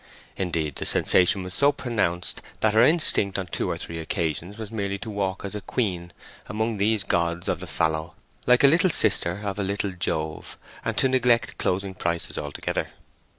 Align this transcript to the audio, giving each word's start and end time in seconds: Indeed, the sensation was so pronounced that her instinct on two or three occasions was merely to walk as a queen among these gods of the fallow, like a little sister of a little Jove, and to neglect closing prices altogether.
Indeed, 0.35 0.77
the 0.77 0.85
sensation 0.87 1.43
was 1.43 1.53
so 1.53 1.71
pronounced 1.71 2.41
that 2.61 2.73
her 2.73 2.81
instinct 2.81 3.37
on 3.37 3.45
two 3.45 3.69
or 3.69 3.77
three 3.77 3.99
occasions 3.99 4.57
was 4.57 4.71
merely 4.71 4.97
to 4.97 5.11
walk 5.11 5.45
as 5.45 5.53
a 5.53 5.61
queen 5.61 6.11
among 6.47 6.77
these 6.77 7.03
gods 7.03 7.47
of 7.47 7.59
the 7.59 7.67
fallow, 7.67 8.15
like 8.47 8.63
a 8.63 8.67
little 8.67 8.89
sister 8.89 9.41
of 9.43 9.59
a 9.59 9.63
little 9.63 9.91
Jove, 9.91 10.57
and 10.83 10.97
to 10.97 11.07
neglect 11.07 11.59
closing 11.59 11.93
prices 11.93 12.35
altogether. 12.35 12.87